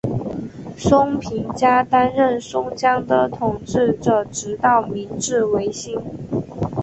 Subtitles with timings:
[0.75, 5.95] 松平家担任松江的统治者直到明治维新。